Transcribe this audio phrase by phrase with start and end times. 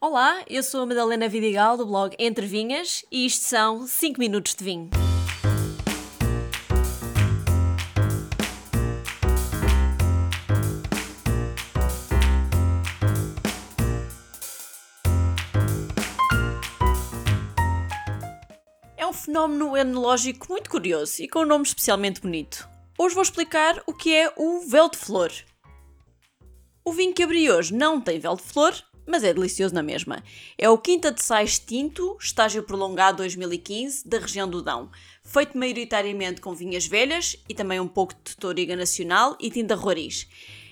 [0.00, 4.54] Olá, eu sou a Madalena Vidigal do blog Entre Vinhas e isto são 5 minutos
[4.54, 4.90] de vinho.
[18.96, 22.68] É um fenómeno enológico muito curioso e com um nome especialmente bonito.
[22.96, 25.32] Hoje vou explicar o que é o véu de flor.
[26.84, 28.72] O vinho que abri hoje não tem véu de flor,
[29.08, 30.22] mas é delicioso na mesma.
[30.56, 34.90] É o Quinta de Sais Tinto, estágio prolongado 2015, da região do Dão,
[35.24, 40.28] feito maioritariamente com vinhas velhas e também um pouco de Toriga Nacional e tinta roriz.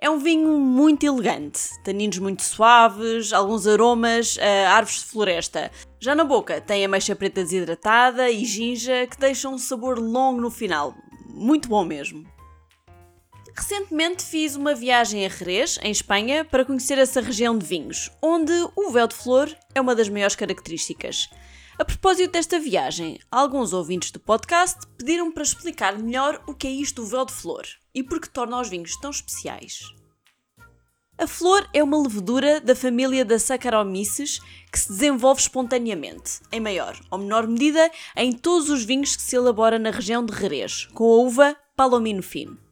[0.00, 5.72] É um vinho muito elegante, taninos muito suaves, alguns aromas a árvores de floresta.
[5.98, 10.50] Já na boca tem ameixa preta desidratada e ginja que deixam um sabor longo no
[10.50, 10.94] final.
[11.28, 12.37] Muito bom mesmo.
[13.58, 18.52] Recentemente fiz uma viagem a Jerez, em Espanha, para conhecer essa região de vinhos, onde
[18.76, 21.28] o véu de flor é uma das maiores características.
[21.76, 26.70] A propósito desta viagem, alguns ouvintes do podcast pediram para explicar melhor o que é
[26.70, 29.80] isto do véu de flor e por que torna os vinhos tão especiais.
[31.18, 34.38] A flor é uma levedura da família da Saccharomyces
[34.70, 39.34] que se desenvolve espontaneamente, em maior ou menor medida, em todos os vinhos que se
[39.34, 42.67] elabora na região de Jerez, com a uva Palomino Fino.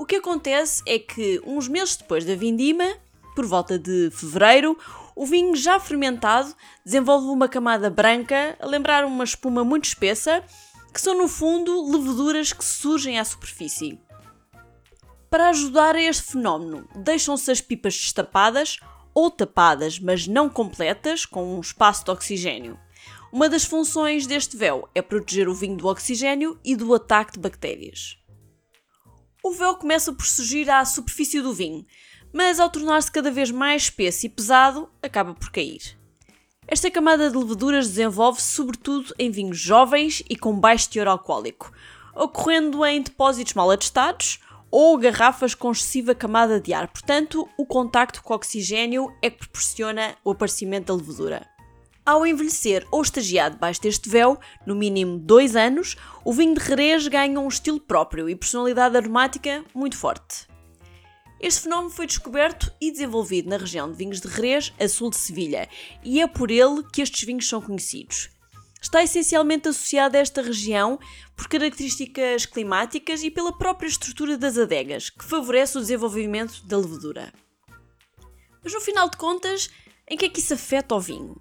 [0.00, 2.96] O que acontece é que, uns meses depois da vindima,
[3.36, 4.78] por volta de fevereiro,
[5.14, 10.42] o vinho já fermentado desenvolve uma camada branca, a lembrar uma espuma muito espessa,
[10.90, 14.00] que são no fundo leveduras que surgem à superfície.
[15.28, 18.78] Para ajudar a este fenómeno, deixam-se as pipas destapadas
[19.12, 22.80] ou tapadas, mas não completas, com um espaço de oxigênio.
[23.30, 27.38] Uma das funções deste véu é proteger o vinho do oxigênio e do ataque de
[27.38, 28.19] bactérias.
[29.42, 31.86] O véu começa por surgir à superfície do vinho,
[32.30, 35.98] mas ao tornar-se cada vez mais espesso e pesado, acaba por cair.
[36.68, 41.72] Esta camada de leveduras desenvolve-se sobretudo em vinhos jovens e com baixo teor alcoólico,
[42.14, 46.86] ocorrendo em depósitos mal atestados ou garrafas com excessiva camada de ar.
[46.88, 51.48] Portanto, o contacto com o oxigênio é que proporciona o aparecimento da levedura.
[52.04, 57.06] Ao envelhecer ou estagiar debaixo deste véu, no mínimo dois anos, o vinho de Jerez
[57.06, 60.48] ganha um estilo próprio e personalidade aromática muito forte.
[61.38, 65.16] Este fenómeno foi descoberto e desenvolvido na região de vinhos de Jerez, a sul de
[65.16, 65.68] Sevilha,
[66.02, 68.30] e é por ele que estes vinhos são conhecidos.
[68.80, 70.98] Está essencialmente associado a esta região
[71.36, 77.32] por características climáticas e pela própria estrutura das adegas, que favorece o desenvolvimento da levedura.
[78.62, 79.70] Mas no final de contas,
[80.08, 81.40] em que é que isso afeta o vinho?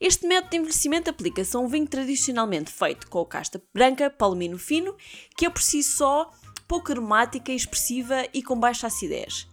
[0.00, 4.94] Este método de envelhecimento aplica-se a um vinho tradicionalmente feito com casta branca, palomino fino,
[5.36, 6.30] que é por si só
[6.68, 9.48] pouco aromática, expressiva e com baixa acidez.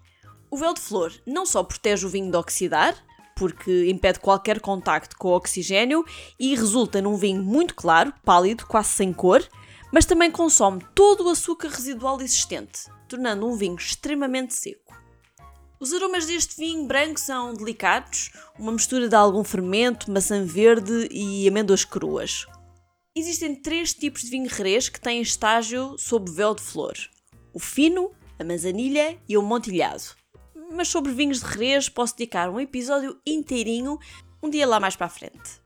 [0.52, 2.96] O véu de flor não só protege o vinho de oxidar,
[3.36, 6.06] porque impede qualquer contacto com o oxigênio
[6.40, 9.48] e resulta num vinho muito claro, pálido, quase sem cor,
[9.92, 15.03] mas também consome todo o açúcar residual existente, tornando um vinho extremamente seco.
[15.84, 21.46] Os aromas deste vinho branco são delicados, uma mistura de algum fermento, maçã verde e
[21.46, 22.48] amêndoas cruas.
[23.14, 26.94] Existem três tipos de vinho rerês que têm estágio sob véu de flor:
[27.54, 30.04] o fino, a manzanilha e o montilhado.
[30.72, 34.00] Mas sobre vinhos de rerês posso dedicar um episódio inteirinho
[34.42, 35.63] um dia lá mais para a frente.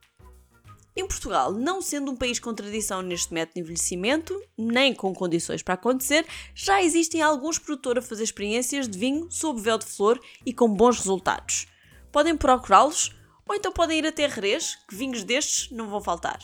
[0.99, 5.61] Em Portugal, não sendo um país com tradição neste método de envelhecimento, nem com condições
[5.61, 6.25] para acontecer,
[6.55, 10.67] já existem alguns produtores a fazer experiências de vinho sob véu de flor e com
[10.67, 11.67] bons resultados.
[12.11, 13.15] Podem procurá-los
[13.47, 16.39] ou então podem ir até Jerez, que vinhos destes não vão faltar.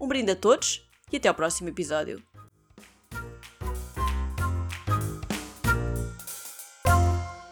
[0.00, 2.22] Um brinde a todos e até ao próximo episódio.